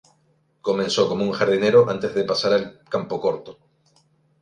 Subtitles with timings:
[0.61, 3.59] Comenzó como un jardinero antes de pasar al campocorto.